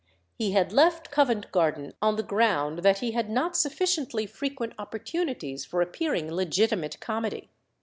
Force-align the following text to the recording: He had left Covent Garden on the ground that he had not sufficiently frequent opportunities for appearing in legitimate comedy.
He 0.33 0.53
had 0.53 0.73
left 0.73 1.11
Covent 1.11 1.51
Garden 1.51 1.93
on 2.01 2.15
the 2.15 2.23
ground 2.23 2.79
that 2.79 2.97
he 3.01 3.11
had 3.11 3.29
not 3.29 3.55
sufficiently 3.55 4.25
frequent 4.25 4.73
opportunities 4.79 5.63
for 5.63 5.79
appearing 5.79 6.29
in 6.29 6.35
legitimate 6.35 6.99
comedy. 6.99 7.51